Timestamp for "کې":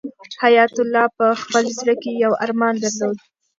2.01-2.11